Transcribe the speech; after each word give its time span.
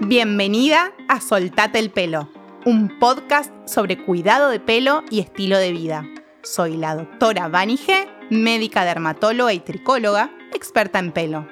Bienvenida 0.00 0.92
a 1.06 1.20
Soltate 1.20 1.78
el 1.78 1.90
pelo, 1.90 2.30
un 2.64 2.98
podcast 2.98 3.52
sobre 3.68 4.02
cuidado 4.02 4.48
de 4.48 4.58
pelo 4.58 5.04
y 5.10 5.20
estilo 5.20 5.58
de 5.58 5.70
vida. 5.70 6.06
Soy 6.42 6.78
la 6.78 6.94
doctora 6.94 7.48
Vani 7.48 7.76
G, 7.76 8.08
médica 8.30 8.86
dermatóloga 8.86 9.52
y 9.52 9.60
tricóloga, 9.60 10.30
experta 10.54 10.98
en 10.98 11.12
pelo. 11.12 11.46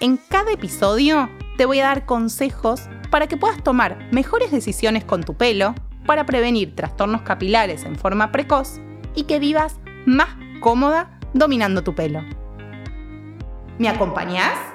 En 0.00 0.16
cada 0.16 0.50
episodio 0.50 1.30
te 1.56 1.66
voy 1.66 1.78
a 1.78 1.84
dar 1.84 2.04
consejos 2.04 2.88
para 3.10 3.28
que 3.28 3.36
puedas 3.36 3.62
tomar 3.62 4.08
mejores 4.10 4.50
decisiones 4.50 5.04
con 5.04 5.22
tu 5.22 5.34
pelo, 5.34 5.76
para 6.06 6.26
prevenir 6.26 6.74
trastornos 6.74 7.22
capilares 7.22 7.84
en 7.84 7.96
forma 7.96 8.32
precoz 8.32 8.80
y 9.14 9.22
que 9.22 9.38
vivas 9.38 9.78
más 10.04 10.30
cómoda 10.60 11.18
dominando 11.32 11.84
tu 11.84 11.94
pelo. 11.94 12.24
¿Me 13.78 13.88
acompañás? 13.88 14.73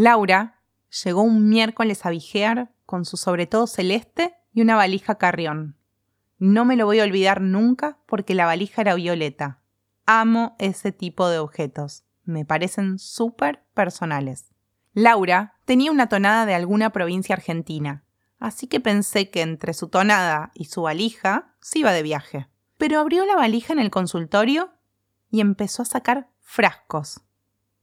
Laura 0.00 0.62
llegó 1.04 1.20
un 1.20 1.50
miércoles 1.50 2.06
a 2.06 2.10
Vigear 2.10 2.72
con 2.86 3.04
su 3.04 3.18
sobretodo 3.18 3.66
celeste 3.66 4.34
y 4.50 4.62
una 4.62 4.74
valija 4.74 5.16
carrión. 5.16 5.76
No 6.38 6.64
me 6.64 6.76
lo 6.76 6.86
voy 6.86 7.00
a 7.00 7.04
olvidar 7.04 7.42
nunca 7.42 7.98
porque 8.06 8.32
la 8.32 8.46
valija 8.46 8.80
era 8.80 8.94
violeta. 8.94 9.60
Amo 10.06 10.56
ese 10.58 10.90
tipo 10.90 11.28
de 11.28 11.38
objetos. 11.38 12.04
Me 12.24 12.46
parecen 12.46 12.98
súper 12.98 13.62
personales. 13.74 14.54
Laura 14.94 15.58
tenía 15.66 15.92
una 15.92 16.08
tonada 16.08 16.46
de 16.46 16.54
alguna 16.54 16.92
provincia 16.92 17.34
argentina, 17.34 18.06
así 18.38 18.68
que 18.68 18.80
pensé 18.80 19.28
que 19.28 19.42
entre 19.42 19.74
su 19.74 19.88
tonada 19.88 20.50
y 20.54 20.64
su 20.64 20.80
valija 20.80 21.54
se 21.60 21.80
iba 21.80 21.92
de 21.92 22.02
viaje. 22.02 22.48
Pero 22.78 23.00
abrió 23.00 23.26
la 23.26 23.36
valija 23.36 23.74
en 23.74 23.78
el 23.78 23.90
consultorio 23.90 24.72
y 25.30 25.42
empezó 25.42 25.82
a 25.82 25.84
sacar 25.84 26.30
frascos. 26.40 27.20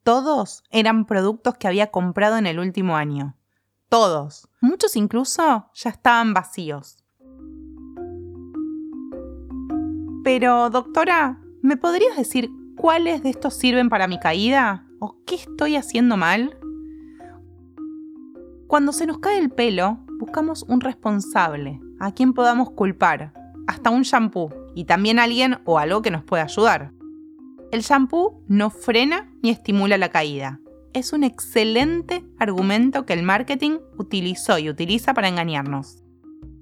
Todos 0.07 0.63
eran 0.71 1.03
productos 1.03 1.55
que 1.55 1.67
había 1.67 1.87
comprado 1.87 2.37
en 2.37 2.47
el 2.47 2.59
último 2.59 2.95
año. 2.95 3.35
Todos. 3.89 4.47
Muchos 4.61 4.95
incluso 4.95 5.69
ya 5.73 5.89
estaban 5.89 6.33
vacíos. 6.33 7.03
Pero, 10.23 10.69
doctora, 10.69 11.41
¿me 11.61 11.75
podrías 11.75 12.15
decir 12.15 12.49
cuáles 12.77 13.21
de 13.21 13.31
estos 13.31 13.55
sirven 13.55 13.89
para 13.89 14.07
mi 14.07 14.17
caída? 14.17 14.87
¿O 15.01 15.17
qué 15.25 15.35
estoy 15.35 15.75
haciendo 15.75 16.15
mal? 16.15 16.57
Cuando 18.67 18.93
se 18.93 19.07
nos 19.07 19.19
cae 19.19 19.39
el 19.39 19.49
pelo, 19.49 20.05
buscamos 20.19 20.63
un 20.69 20.79
responsable, 20.79 21.81
a 21.99 22.13
quien 22.13 22.31
podamos 22.31 22.69
culpar, 22.69 23.33
hasta 23.67 23.89
un 23.89 24.03
shampoo, 24.03 24.53
y 24.73 24.85
también 24.85 25.19
alguien 25.19 25.59
o 25.65 25.79
algo 25.79 26.01
que 26.01 26.11
nos 26.11 26.23
pueda 26.23 26.43
ayudar. 26.43 26.93
El 27.69 27.81
shampoo 27.81 28.41
no 28.47 28.69
frena 28.69 29.29
ni 29.43 29.49
estimula 29.49 29.97
la 29.97 30.09
caída. 30.09 30.61
Es 30.93 31.11
un 31.11 31.25
excelente 31.25 32.23
argumento 32.39 33.05
que 33.05 33.11
el 33.11 33.23
marketing 33.23 33.79
utilizó 33.97 34.57
y 34.57 34.69
utiliza 34.69 35.13
para 35.13 35.27
engañarnos. 35.27 36.01